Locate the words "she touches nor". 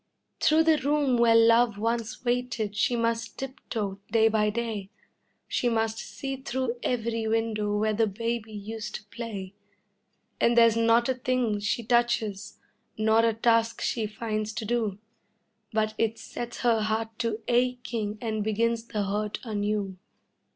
11.59-13.23